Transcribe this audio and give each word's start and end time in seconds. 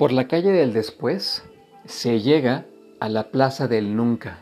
Por 0.00 0.12
la 0.12 0.28
calle 0.28 0.50
del 0.50 0.72
después 0.72 1.44
se 1.84 2.20
llega 2.20 2.64
a 3.00 3.10
la 3.10 3.24
plaza 3.30 3.68
del 3.68 3.96
nunca. 3.96 4.38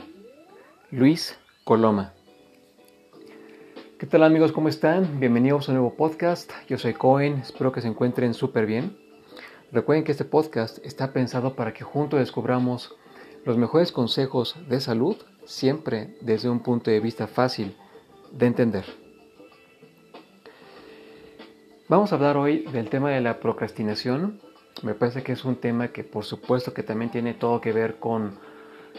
Luis 0.92 1.36
Coloma. 1.64 2.12
¿Qué 3.98 4.06
tal 4.06 4.22
amigos? 4.22 4.52
¿Cómo 4.52 4.68
están? 4.68 5.18
Bienvenidos 5.18 5.68
a 5.68 5.72
un 5.72 5.78
nuevo 5.78 5.96
podcast. 5.96 6.52
Yo 6.68 6.78
soy 6.78 6.94
Cohen, 6.94 7.38
espero 7.38 7.72
que 7.72 7.80
se 7.80 7.88
encuentren 7.88 8.34
súper 8.34 8.66
bien. 8.66 8.96
Recuerden 9.72 10.04
que 10.04 10.12
este 10.12 10.24
podcast 10.24 10.78
está 10.86 11.12
pensado 11.12 11.56
para 11.56 11.74
que 11.74 11.82
juntos 11.82 12.20
descubramos 12.20 12.94
los 13.44 13.58
mejores 13.58 13.90
consejos 13.90 14.54
de 14.68 14.80
salud, 14.80 15.16
siempre 15.44 16.16
desde 16.20 16.48
un 16.48 16.60
punto 16.60 16.92
de 16.92 17.00
vista 17.00 17.26
fácil 17.26 17.76
de 18.30 18.46
entender. 18.46 18.84
Vamos 21.88 22.12
a 22.12 22.14
hablar 22.14 22.36
hoy 22.36 22.64
del 22.72 22.88
tema 22.88 23.10
de 23.10 23.20
la 23.20 23.40
procrastinación 23.40 24.40
me 24.82 24.94
parece 24.94 25.22
que 25.22 25.32
es 25.32 25.44
un 25.44 25.56
tema 25.56 25.88
que 25.88 26.04
por 26.04 26.24
supuesto 26.24 26.74
que 26.74 26.82
también 26.82 27.10
tiene 27.10 27.34
todo 27.34 27.60
que 27.60 27.72
ver 27.72 27.96
con, 27.96 28.38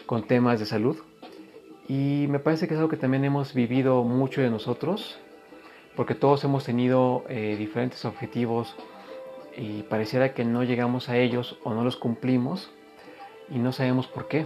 con 0.05 0.27
temas 0.27 0.59
de 0.59 0.66
salud. 0.66 0.97
Y 1.88 2.27
me 2.30 2.39
parece 2.39 2.67
que 2.67 2.75
es 2.75 2.77
algo 2.77 2.89
que 2.89 2.97
también 2.97 3.25
hemos 3.25 3.53
vivido 3.53 4.03
mucho 4.03 4.41
de 4.41 4.49
nosotros, 4.49 5.17
porque 5.95 6.13
todos 6.13 6.44
hemos 6.44 6.63
tenido 6.63 7.23
eh, 7.30 7.55
diferentes 7.58 8.05
objetivos 8.05 8.75
y 9.58 9.83
pareciera 9.83 10.33
que 10.33 10.45
no 10.45 10.63
llegamos 10.63 11.09
a 11.09 11.17
ellos 11.17 11.58
o 11.63 11.73
no 11.73 11.83
los 11.83 11.97
cumplimos 11.97 12.71
y 13.49 13.58
no 13.58 13.71
sabemos 13.71 14.08
por 14.08 14.27
qué. 14.27 14.45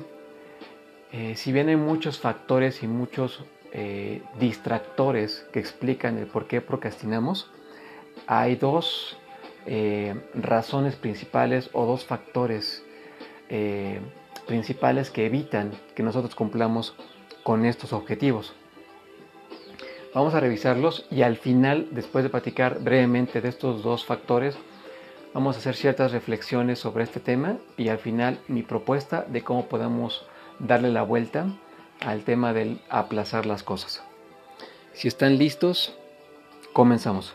Eh, 1.12 1.36
si 1.36 1.52
bien 1.52 1.70
hay 1.70 1.76
muchos 1.76 2.18
factores 2.18 2.82
y 2.82 2.88
muchos 2.88 3.44
eh, 3.74 4.22
distractores 4.40 5.46
que 5.52 5.60
explican 5.60 6.18
el 6.18 6.28
por 6.28 6.48
qué 6.48 6.62
procrastinamos, 6.62 7.52
hay 8.26 8.56
dos 8.56 9.18
eh, 9.66 10.16
razones 10.34 10.96
principales 10.96 11.70
o 11.74 11.86
dos 11.86 12.06
factores 12.06 12.84
eh, 13.50 14.00
principales 14.48 15.10
que 15.10 15.26
evitan 15.26 15.72
que 15.96 16.04
nosotros 16.04 16.36
cumplamos 16.36 16.96
con 17.44 17.66
estos 17.66 17.94
objetivos. 17.94 18.54
Vamos 20.14 20.34
a 20.36 20.40
revisarlos 20.40 21.06
y 21.10 21.24
al 21.24 21.38
final, 21.38 21.88
después 21.92 22.24
de 22.24 22.30
platicar 22.30 22.80
brevemente 22.80 23.42
de 23.42 23.50
estos 23.50 23.84
dos 23.84 24.06
factores, 24.06 24.56
vamos 25.34 25.56
a 25.56 25.60
hacer 25.60 25.76
ciertas 25.76 26.12
reflexiones 26.12 26.80
sobre 26.80 27.04
este 27.04 27.20
tema 27.20 27.58
y 27.78 27.90
al 27.90 27.98
final 27.98 28.40
mi 28.48 28.62
propuesta 28.62 29.26
de 29.28 29.42
cómo 29.42 29.66
podemos 29.68 30.26
darle 30.60 30.92
la 30.92 31.02
vuelta 31.04 31.48
al 32.02 32.24
tema 32.24 32.54
del 32.54 32.80
aplazar 32.90 33.46
las 33.46 33.64
cosas. 33.64 34.04
Si 34.94 35.08
están 35.08 35.38
listos, 35.38 35.96
comenzamos. 36.74 37.34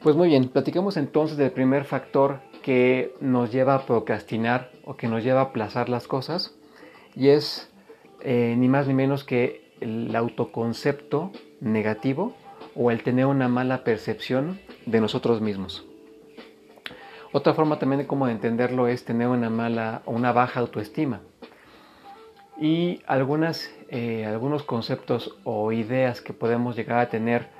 Pues 0.00 0.14
muy 0.14 0.28
bien, 0.28 0.48
platicamos 0.48 0.96
entonces 0.96 1.36
del 1.36 1.50
primer 1.50 1.84
factor 1.84 2.38
que 2.62 3.16
nos 3.20 3.50
lleva 3.50 3.74
a 3.74 3.84
procrastinar 3.84 4.70
o 4.84 4.96
que 4.96 5.08
nos 5.08 5.24
lleva 5.24 5.40
a 5.40 5.44
aplazar 5.44 5.88
las 5.88 6.06
cosas 6.06 6.54
y 7.16 7.30
es 7.30 7.68
eh, 8.20 8.54
ni 8.56 8.68
más 8.68 8.86
ni 8.86 8.94
menos 8.94 9.24
que 9.24 9.72
el 9.80 10.14
autoconcepto 10.14 11.32
negativo 11.60 12.36
o 12.76 12.92
el 12.92 13.02
tener 13.02 13.26
una 13.26 13.48
mala 13.48 13.82
percepción 13.82 14.60
de 14.86 15.00
nosotros 15.00 15.40
mismos. 15.40 15.84
Otra 17.32 17.54
forma 17.54 17.80
también 17.80 17.98
de 17.98 18.06
cómo 18.06 18.28
entenderlo 18.28 18.86
es 18.86 19.04
tener 19.04 19.26
una 19.26 19.50
mala 19.50 20.02
o 20.04 20.12
una 20.12 20.30
baja 20.30 20.60
autoestima. 20.60 21.22
Y 22.56 23.02
algunas, 23.08 23.68
eh, 23.88 24.26
algunos 24.26 24.62
conceptos 24.62 25.36
o 25.42 25.72
ideas 25.72 26.20
que 26.20 26.32
podemos 26.32 26.76
llegar 26.76 27.00
a 27.00 27.08
tener 27.08 27.57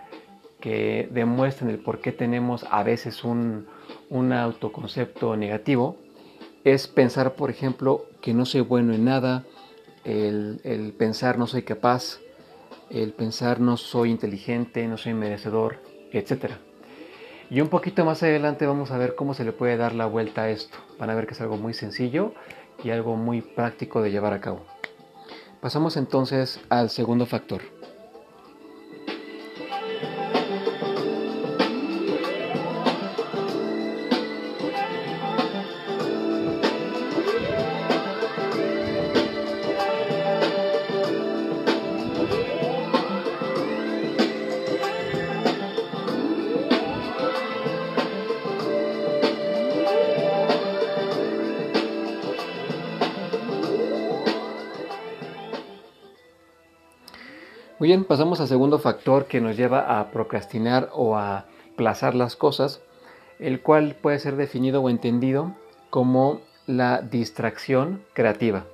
que 0.60 1.08
demuestren 1.12 1.70
el 1.70 1.78
por 1.78 2.00
qué 2.00 2.12
tenemos 2.12 2.64
a 2.70 2.82
veces 2.82 3.24
un, 3.24 3.66
autoconcepto 4.32 5.36
negativo 5.36 5.96
es 6.64 6.88
pensar, 6.88 7.34
por 7.34 7.50
ejemplo, 7.50 8.06
que 8.20 8.34
no 8.34 8.44
soy 8.44 8.60
bueno 8.60 8.92
en 8.92 9.04
nada, 9.04 9.44
el, 10.04 10.60
el, 10.64 10.92
pensar 10.92 11.38
no 11.38 11.46
soy 11.46 11.62
capaz, 11.62 12.18
el 12.90 13.12
pensar 13.12 13.60
no 13.60 13.76
soy 13.76 14.10
inteligente, 14.10 14.86
no 14.86 14.96
soy 14.96 15.14
merecedor, 15.14 15.76
etc. 16.12 16.52
Y 17.50 17.60
un 17.60 17.68
poquito 17.68 18.04
más 18.04 18.22
adelante 18.22 18.66
vamos 18.66 18.90
a 18.90 18.98
ver 18.98 19.14
cómo 19.14 19.34
se 19.34 19.44
le 19.44 19.52
puede 19.52 19.76
dar 19.76 19.94
la 19.94 20.06
vuelta 20.06 20.42
a 20.42 20.50
esto. 20.50 20.76
Van 20.98 21.08
a 21.08 21.14
ver 21.14 21.26
que 21.26 21.34
es 21.34 21.40
algo 21.40 21.56
muy 21.56 21.72
sencillo 21.72 22.34
y 22.82 22.90
algo 22.90 23.16
muy 23.16 23.40
práctico 23.40 24.02
de 24.02 24.10
llevar 24.10 24.34
a 24.34 24.40
cabo. 24.40 24.66
Pasamos 25.60 25.96
entonces 25.96 26.60
al 26.68 26.90
segundo 26.90 27.26
factor. 27.26 27.77
Muy 57.78 57.90
bien, 57.90 58.02
pasamos 58.02 58.40
al 58.40 58.48
segundo 58.48 58.80
factor 58.80 59.26
que 59.26 59.40
nos 59.40 59.56
lleva 59.56 60.00
a 60.00 60.10
procrastinar 60.10 60.90
o 60.92 61.16
a 61.16 61.44
aplazar 61.74 62.16
las 62.16 62.34
cosas, 62.34 62.82
el 63.38 63.60
cual 63.60 63.94
puede 63.94 64.18
ser 64.18 64.34
definido 64.34 64.82
o 64.82 64.90
entendido 64.90 65.54
como 65.88 66.40
la 66.66 67.02
distracción 67.02 68.02
creativa. 68.14 68.64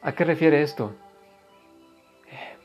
¿A 0.00 0.12
qué 0.12 0.24
refiere 0.24 0.62
esto? 0.62 0.92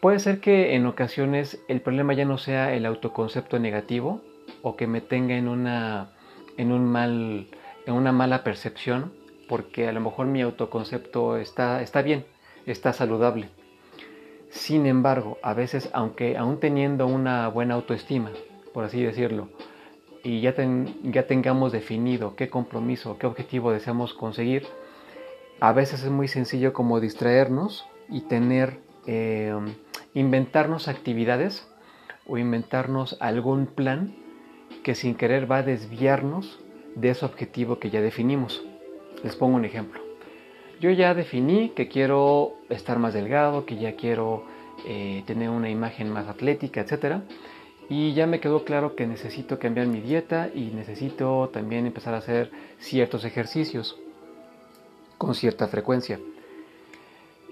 Puede 0.01 0.19
ser 0.19 0.39
que 0.39 0.75
en 0.75 0.85
ocasiones 0.85 1.59
el 1.67 1.81
problema 1.81 2.13
ya 2.13 2.25
no 2.25 2.38
sea 2.38 2.72
el 2.75 2.85
autoconcepto 2.85 3.57
negativo 3.57 4.22
o 4.61 4.75
que 4.75 4.85
me 4.85 5.01
tenga 5.01 5.35
en 5.35 5.47
una, 5.47 6.11
en 6.58 6.72
un 6.72 6.85
mal, 6.85 7.47
en 7.87 7.93
una 7.96 8.11
mala 8.11 8.43
percepción, 8.43 9.11
porque 9.49 9.87
a 9.87 9.93
lo 9.93 9.99
mejor 9.99 10.28
mi 10.28 10.43
autoconcepto 10.43 11.37
está, 11.37 11.81
está 11.81 12.03
bien, 12.03 12.23
está 12.67 12.93
saludable 12.93 13.49
sin 14.53 14.85
embargo, 14.85 15.40
a 15.41 15.55
veces, 15.55 15.90
aunque 15.94 16.38
aún 16.38 16.59
teniendo 16.59 17.08
una 17.08 17.47
buena 17.47 17.73
autoestima, 17.73 18.32
por 18.72 18.84
así 18.84 19.03
decirlo, 19.03 19.50
y 20.23 20.41
ya, 20.41 20.53
ya 21.02 21.26
tengamos 21.26 21.72
definido 21.72 22.35
qué 22.35 22.50
compromiso, 22.50 23.17
qué 23.17 23.26
objetivo 23.26 23.72
deseamos 23.72 24.14
conseguir, 24.14 24.67
a 25.59 25.73
veces 25.73 26.03
es 26.03 26.11
muy 26.11 26.28
sencillo 26.28 26.72
como 26.72 27.00
distraernos 27.00 27.88
y 28.09 28.22
tener, 28.22 28.79
eh, 29.08 29.55
inventarnos 30.14 30.88
actividades 30.88 31.67
o 32.28 32.38
inventarnos 32.38 33.17
algún 33.22 33.66
plan 33.66 34.16
que 34.84 34.94
sin 34.94 35.16
querer 35.16 35.52
va 35.52 35.58
a 35.58 35.64
desviarnos 35.64 36.59
de 36.96 37.09
ese 37.09 37.26
objetivo 37.26 37.79
que 37.79 37.90
ya 37.90 38.02
definimos. 38.02 38.64
Les 39.23 39.35
pongo 39.35 39.56
un 39.56 39.66
ejemplo 39.66 40.03
yo 40.84 40.91
ya 40.91 41.14
definí 41.14 41.70
que 41.70 41.88
quiero 41.88 42.56
estar 42.68 43.00
más 43.00 43.14
delgado, 43.14 43.66
que 43.66 43.78
ya 43.78 43.96
quiero 43.96 44.44
eh, 44.85 45.24
tener 45.26 45.50
una 45.50 45.70
imagen 45.70 46.09
más 46.09 46.28
atlética, 46.28 46.82
etc. 46.82 47.22
y 47.88 48.12
ya 48.14 48.28
me 48.28 48.41
quedó 48.41 48.66
claro 48.66 48.94
que 48.94 49.08
necesito 49.08 49.59
cambiar 49.59 49.88
mi 49.88 50.02
dieta 50.02 50.50
y 50.53 50.72
necesito 50.76 51.50
también 51.53 51.85
empezar 51.85 52.14
a 52.16 52.18
hacer 52.18 52.52
ciertos 52.80 53.24
ejercicios 53.24 53.97
con 55.18 55.35
cierta 55.35 55.70
frecuencia. 55.70 56.20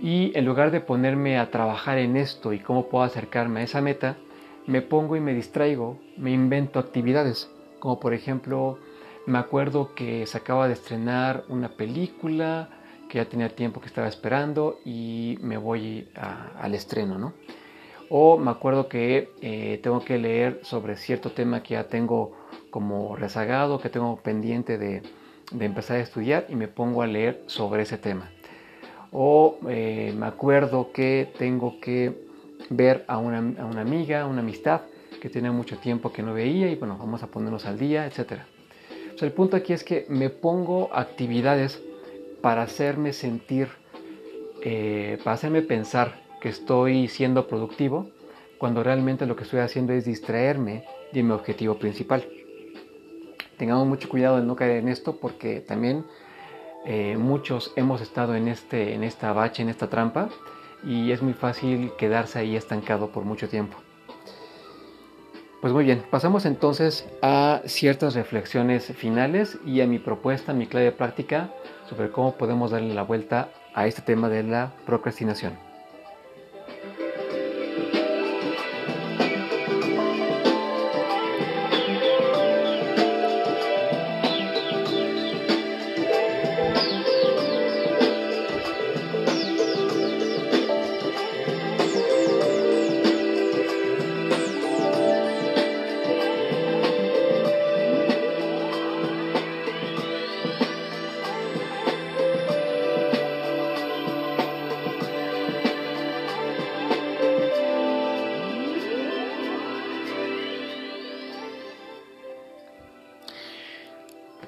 Y 0.01 0.37
en 0.37 0.43
lugar 0.43 0.71
de 0.71 0.81
ponerme 0.81 1.39
a 1.39 1.51
trabajar 1.51 1.99
en 1.99 2.17
esto 2.17 2.51
y 2.51 2.59
cómo 2.59 2.89
puedo 2.89 3.05
acercarme 3.05 3.61
a 3.61 3.63
esa 3.63 3.79
meta, 3.79 4.17
me 4.67 4.81
pongo 4.81 5.15
y 5.15 5.21
me 5.21 5.33
distraigo, 5.33 5.97
me 6.17 6.31
invento 6.31 6.79
actividades, 6.79 7.49
como 7.79 7.97
por 7.97 8.13
ejemplo, 8.13 8.77
me 9.25 9.37
acuerdo 9.37 9.95
que 9.95 10.25
se 10.25 10.37
acaba 10.37 10.67
de 10.67 10.73
estrenar 10.73 11.45
una 11.47 11.69
película 11.69 12.80
que 13.11 13.17
ya 13.17 13.25
tenía 13.25 13.49
tiempo 13.49 13.81
que 13.81 13.87
estaba 13.87 14.07
esperando 14.07 14.79
y 14.85 15.37
me 15.41 15.57
voy 15.57 16.07
al 16.15 16.73
estreno, 16.73 17.19
¿no? 17.19 17.33
O 18.09 18.37
me 18.37 18.51
acuerdo 18.51 18.87
que 18.87 19.31
eh, 19.41 19.81
tengo 19.83 19.99
que 19.99 20.17
leer 20.17 20.61
sobre 20.63 20.95
cierto 20.95 21.31
tema 21.31 21.61
que 21.61 21.73
ya 21.73 21.89
tengo 21.89 22.31
como 22.69 23.17
rezagado, 23.17 23.81
que 23.81 23.89
tengo 23.89 24.15
pendiente 24.15 24.77
de, 24.77 25.01
empezar 25.59 25.97
a 25.97 25.99
estudiar 25.99 26.45
y 26.47 26.55
me 26.55 26.69
pongo 26.69 27.01
a 27.01 27.07
leer 27.07 27.43
sobre 27.47 27.83
ese 27.83 27.97
tema. 27.97 28.31
O 29.11 29.57
eh, 29.67 30.13
me 30.17 30.25
acuerdo 30.25 30.93
que 30.93 31.33
tengo 31.37 31.81
que 31.81 32.13
ver 32.69 33.03
a 33.09 33.17
una, 33.17 33.39
a 33.61 33.65
una 33.65 33.81
amiga, 33.81 34.25
una 34.25 34.39
amistad 34.39 34.83
que 35.21 35.29
tenía 35.29 35.51
mucho 35.51 35.77
tiempo 35.79 36.13
que 36.13 36.23
no 36.23 36.33
veía 36.33 36.71
y 36.71 36.75
bueno, 36.75 36.97
vamos 36.97 37.23
a 37.23 37.27
ponernos 37.27 37.65
al 37.65 37.77
día, 37.77 38.07
etc. 38.07 38.39
el 39.19 39.31
punto 39.33 39.57
aquí 39.57 39.73
es 39.73 39.83
que 39.83 40.05
me 40.07 40.29
pongo 40.29 40.89
actividades 40.93 41.83
para 42.41 42.63
hacerme 42.63 43.13
sentir, 43.13 43.69
eh, 44.63 45.19
para 45.23 45.35
hacerme 45.35 45.61
pensar 45.61 46.21
que 46.41 46.49
estoy 46.49 47.07
siendo 47.07 47.47
productivo 47.47 48.09
cuando 48.57 48.83
realmente 48.83 49.25
lo 49.25 49.35
que 49.35 49.43
estoy 49.43 49.59
haciendo 49.59 49.93
es 49.93 50.05
distraerme 50.05 50.85
de 51.13 51.23
mi 51.23 51.31
objetivo 51.31 51.75
principal. 51.75 52.27
Tengamos 53.57 53.87
mucho 53.87 54.09
cuidado 54.09 54.37
de 54.37 54.43
no 54.43 54.55
caer 54.55 54.77
en 54.77 54.87
esto 54.87 55.17
porque 55.19 55.61
también 55.61 56.05
eh, 56.85 57.15
muchos 57.17 57.73
hemos 57.75 58.01
estado 58.01 58.35
en, 58.35 58.47
este, 58.47 58.95
en 58.95 59.03
esta 59.03 59.33
bache, 59.33 59.61
en 59.61 59.69
esta 59.69 59.89
trampa 59.89 60.29
y 60.83 61.11
es 61.11 61.21
muy 61.21 61.33
fácil 61.33 61.91
quedarse 61.97 62.39
ahí 62.39 62.55
estancado 62.55 63.11
por 63.11 63.23
mucho 63.23 63.47
tiempo. 63.47 63.77
Pues 65.61 65.73
muy 65.73 65.83
bien, 65.83 66.03
pasamos 66.09 66.47
entonces 66.47 67.07
a 67.21 67.61
ciertas 67.65 68.15
reflexiones 68.15 68.87
finales 68.95 69.59
y 69.63 69.81
a 69.81 69.87
mi 69.87 69.99
propuesta, 69.99 70.53
mi 70.53 70.65
clave 70.65 70.91
práctica 70.91 71.51
sobre 71.87 72.09
cómo 72.09 72.33
podemos 72.33 72.71
darle 72.71 72.95
la 72.95 73.03
vuelta 73.03 73.49
a 73.75 73.85
este 73.85 74.01
tema 74.01 74.27
de 74.27 74.41
la 74.41 74.71
procrastinación. 74.87 75.70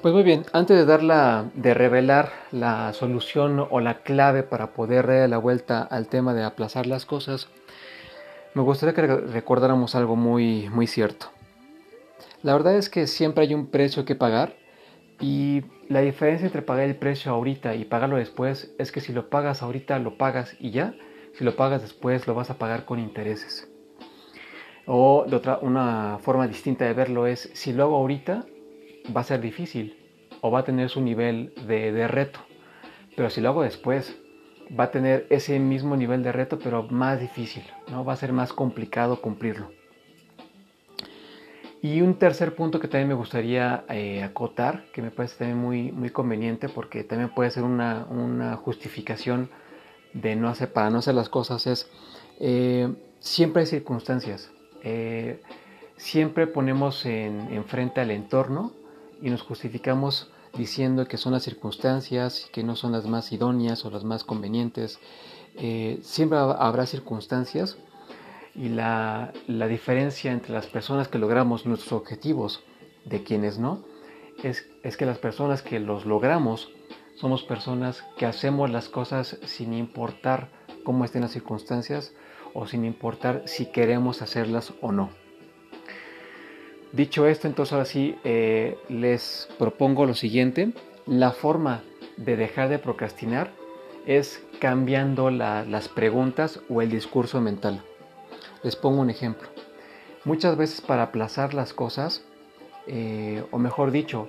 Pues 0.04 0.12
muy 0.12 0.22
bien, 0.22 0.44
antes 0.52 0.76
de 0.76 0.84
dar 0.84 1.02
la, 1.02 1.50
de 1.54 1.72
revelar 1.72 2.30
la 2.52 2.92
solución 2.92 3.66
o 3.70 3.80
la 3.80 4.02
clave 4.02 4.42
para 4.42 4.74
poder 4.74 5.06
dar 5.06 5.30
la 5.30 5.38
vuelta 5.38 5.80
al 5.80 6.08
tema 6.08 6.34
de 6.34 6.44
aplazar 6.44 6.84
las 6.84 7.06
cosas, 7.06 7.48
me 8.52 8.60
gustaría 8.60 8.94
que 8.94 9.06
recordáramos 9.06 9.94
algo 9.94 10.14
muy, 10.14 10.68
muy 10.68 10.86
cierto. 10.86 11.28
La 12.42 12.52
verdad 12.52 12.76
es 12.76 12.90
que 12.90 13.06
siempre 13.06 13.44
hay 13.44 13.54
un 13.54 13.68
precio 13.68 14.04
que 14.04 14.14
pagar 14.14 14.56
y 15.22 15.62
la 15.88 16.02
diferencia 16.02 16.44
entre 16.44 16.60
pagar 16.60 16.84
el 16.84 16.96
precio 16.96 17.32
ahorita 17.32 17.74
y 17.74 17.86
pagarlo 17.86 18.18
después 18.18 18.74
es 18.78 18.92
que 18.92 19.00
si 19.00 19.14
lo 19.14 19.30
pagas 19.30 19.62
ahorita 19.62 19.98
lo 20.00 20.18
pagas 20.18 20.54
y 20.60 20.70
ya, 20.70 20.94
si 21.32 21.44
lo 21.44 21.56
pagas 21.56 21.80
después 21.80 22.26
lo 22.26 22.34
vas 22.34 22.50
a 22.50 22.58
pagar 22.58 22.84
con 22.84 22.98
intereses. 22.98 23.70
O 24.84 25.24
de 25.26 25.34
otra, 25.34 25.60
una 25.62 26.18
forma 26.20 26.46
distinta 26.46 26.84
de 26.84 26.92
verlo 26.92 27.26
es 27.26 27.48
si 27.54 27.72
lo 27.72 27.84
hago 27.84 27.96
ahorita 27.96 28.44
va 29.14 29.20
a 29.20 29.24
ser 29.24 29.40
difícil 29.40 29.96
o 30.40 30.50
va 30.50 30.60
a 30.60 30.64
tener 30.64 30.90
su 30.90 31.00
nivel 31.00 31.54
de, 31.66 32.06
reto. 32.08 32.40
Pero 33.16 33.30
si 33.30 33.40
lo 33.40 33.48
hago 33.50 33.62
después, 33.62 34.16
va 34.78 34.84
a 34.84 34.90
tener 34.90 35.26
ese 35.30 35.58
mismo 35.58 35.96
nivel 35.96 36.22
de 36.22 36.32
reto, 36.32 36.58
pero 36.58 36.82
más 36.84 37.20
difícil, 37.20 37.64
¿no? 37.90 38.04
Va 38.04 38.12
a 38.12 38.16
ser 38.16 38.32
más 38.32 38.52
complicado 38.52 39.20
cumplirlo. 39.20 39.70
Y 41.80 42.00
un 42.00 42.18
tercer 42.18 42.54
punto 42.54 42.80
que 42.80 42.88
también 42.88 43.08
me 43.08 43.14
gustaría 43.14 43.84
eh, 43.90 44.22
acotar, 44.22 44.84
que 44.92 45.02
me 45.02 45.10
parece 45.10 45.38
también 45.38 45.58
muy, 45.58 45.92
muy 45.92 46.10
conveniente, 46.10 46.68
porque 46.68 47.04
también 47.04 47.30
puede 47.30 47.50
ser 47.50 47.62
una, 47.62 48.56
justificación 48.56 49.50
de 50.14 50.34
no 50.36 50.48
hacer, 50.48 50.72
para 50.72 50.90
no 50.90 50.98
hacer 50.98 51.14
las 51.14 51.28
cosas, 51.28 51.66
es 51.66 51.90
eh, 52.40 52.92
siempre 53.18 53.60
hay 53.60 53.66
circunstancias. 53.66 54.50
Eh, 54.82 55.42
siempre 55.96 56.46
ponemos 56.46 57.04
en, 57.06 57.52
enfrente 57.52 58.00
al 58.00 58.10
entorno 58.10 58.72
y 59.24 59.30
nos 59.30 59.40
justificamos 59.40 60.30
diciendo 60.54 61.08
que 61.08 61.16
son 61.16 61.32
las 61.32 61.44
circunstancias, 61.44 62.50
que 62.52 62.62
no 62.62 62.76
son 62.76 62.92
las 62.92 63.06
más 63.06 63.32
idóneas 63.32 63.82
o 63.86 63.90
las 63.90 64.04
más 64.04 64.22
convenientes. 64.22 64.98
Eh, 65.56 65.98
siempre 66.02 66.36
habrá 66.36 66.84
circunstancias 66.84 67.78
y 68.54 68.68
la, 68.68 69.32
diferencia 69.46 70.30
entre 70.30 70.52
las 70.52 70.66
personas 70.66 71.08
que 71.08 71.18
logramos 71.18 71.64
nuestros 71.64 71.92
objetivos 71.92 72.64
de 73.06 73.22
quienes 73.22 73.58
no 73.58 73.82
es, 74.42 74.68
es 74.82 74.98
que 74.98 75.06
las 75.06 75.16
personas 75.16 75.62
que 75.62 75.80
los 75.80 76.04
logramos 76.04 76.70
somos 77.16 77.44
personas 77.44 78.04
que 78.18 78.26
hacemos 78.26 78.68
las 78.68 78.90
cosas 78.90 79.38
sin 79.46 79.72
importar 79.72 80.50
cómo 80.84 81.02
estén 81.06 81.22
las 81.22 81.32
circunstancias 81.32 82.12
o 82.52 82.66
sin 82.66 82.84
importar 82.84 83.44
si 83.46 83.72
queremos 83.72 84.20
hacerlas 84.20 84.74
o 84.82 84.92
no. 84.92 85.23
Dicho 86.94 87.26
esto, 87.26 87.48
entonces 87.48 87.72
ahora 87.72 87.86
sí 87.86 88.14
eh, 88.22 88.78
les 88.88 89.48
propongo 89.58 90.06
lo 90.06 90.14
siguiente. 90.14 90.70
La 91.06 91.32
forma 91.32 91.82
de 92.16 92.36
dejar 92.36 92.68
de 92.68 92.78
procrastinar 92.78 93.50
es 94.06 94.40
cambiando 94.60 95.28
las 95.28 95.88
preguntas 95.88 96.60
o 96.68 96.82
el 96.82 96.92
discurso 96.92 97.40
mental. 97.40 97.82
Les 98.62 98.76
pongo 98.76 99.00
un 99.00 99.10
ejemplo. 99.10 99.48
Muchas 100.24 100.56
veces 100.56 100.80
para 100.80 101.02
aplazar 101.02 101.52
las 101.52 101.72
cosas, 101.72 102.22
eh, 102.86 103.42
o 103.50 103.58
mejor 103.58 103.90
dicho, 103.90 104.28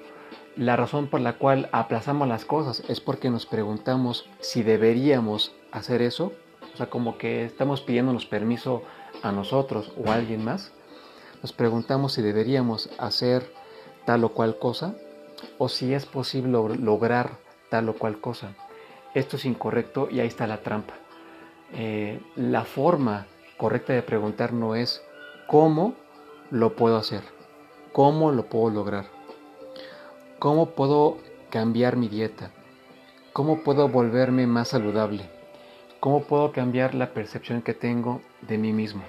la 0.56 0.75
razón 0.75 1.06
por 1.06 1.22
la 1.22 1.34
cual 1.34 1.70
aplazamos 1.72 2.28
las 2.28 2.46
cosas 2.46 2.82
es 2.90 3.00
porque 3.00 3.30
nos 3.30 3.46
preguntamos 3.46 4.28
si 4.40 4.63
deberíamos 4.63 5.54
hacer 5.72 6.01
eso. 6.01 6.34
O 6.74 6.78
sea, 6.78 6.90
como 6.90 7.20
que 7.20 7.46
estamos 7.46 7.82
pidiéndonos 7.82 8.25
permiso 8.25 8.82
a 9.22 9.32
nosotros 9.32 9.94
o 10.04 10.10
a 10.10 10.16
alguien 10.16 10.44
más 10.44 10.72
nos 11.46 11.54
preguntamos 11.54 12.14
si 12.14 12.24
deberíamos 12.24 12.90
hacer 12.98 13.54
tal 14.04 14.24
o 14.24 14.30
cual 14.30 14.58
cosa 14.58 14.96
o 15.60 15.70
si 15.70 15.94
es 15.94 16.08
posible 16.08 16.50
lograr 16.80 17.38
tal 17.70 17.88
o 17.88 17.94
cual 17.94 18.20
cosa. 18.20 18.56
Esto 19.14 19.36
es 19.36 19.46
incorrecto 19.46 20.08
y 20.10 20.22
ahí 20.22 20.28
está 20.28 20.48
la 20.48 20.64
trampa. 20.64 20.96
Eh, 21.72 22.20
la 22.36 22.64
forma 22.64 23.28
correcta 23.58 23.94
de 23.94 24.02
preguntar 24.02 24.54
no 24.54 24.74
es 24.74 25.04
cómo 25.46 25.94
lo 26.50 26.75
puedo 26.75 26.98
hacer, 26.98 27.22
cómo 27.94 28.32
lo 28.32 28.48
puedo 28.48 28.72
lograr, 28.72 29.06
cómo 30.40 30.72
puedo 30.72 31.20
cambiar 31.52 31.96
mi 31.96 32.08
dieta, 32.08 32.50
cómo 33.34 33.62
puedo 33.64 33.88
volverme 33.88 34.48
más 34.48 34.70
saludable, 34.70 35.30
cómo 36.00 36.24
puedo 36.24 36.52
cambiar 36.52 36.96
la 36.96 37.14
percepción 37.14 37.62
que 37.62 37.75
tengo 37.75 38.24
de 38.42 38.58
mí 38.58 38.74
mismo. 38.74 39.04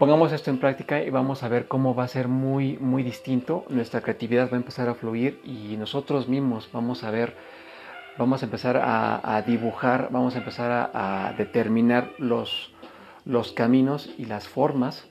Pongamos 0.00 0.32
esto 0.32 0.48
en 0.48 0.56
práctica 0.56 1.02
y 1.02 1.10
vamos 1.10 1.42
a 1.42 1.48
ver 1.48 1.68
cómo 1.68 1.94
va 1.94 2.04
a 2.04 2.08
ser 2.08 2.26
muy, 2.26 2.78
muy 2.78 3.02
distinto. 3.02 3.66
Nuestra 3.68 4.00
creatividad 4.00 4.50
va 4.50 4.54
a 4.54 4.60
empezar 4.60 4.88
a 4.88 4.94
fluir 4.94 5.42
y 5.44 5.76
nosotros 5.76 6.26
mismos 6.26 6.70
vamos 6.72 7.04
a 7.04 7.10
ver, 7.10 7.36
vamos 8.16 8.40
a 8.40 8.46
empezar 8.46 8.80
a, 8.82 9.44
dibujar, 9.46 10.08
vamos 10.10 10.36
a 10.36 10.38
empezar 10.38 10.90
a, 10.94 11.34
determinar 11.36 12.12
los, 12.16 12.72
los 13.26 13.52
caminos 13.52 14.08
y 14.16 14.24
las 14.24 14.48
formas 14.48 15.06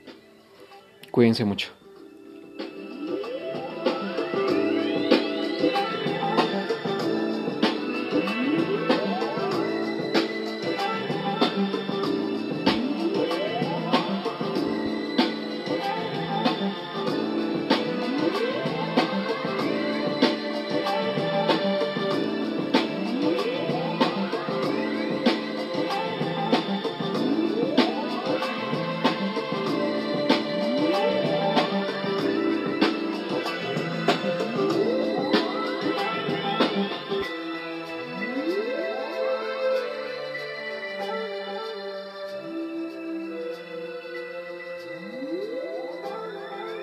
Cuídense 1.10 1.44
mucho. 1.44 1.72